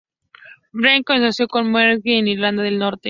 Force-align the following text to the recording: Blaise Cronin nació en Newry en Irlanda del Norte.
Blaise 0.71 1.03
Cronin 1.03 1.25
nació 1.25 1.45
en 1.53 1.71
Newry 1.71 2.01
en 2.15 2.27
Irlanda 2.27 2.63
del 2.63 2.79
Norte. 2.79 2.99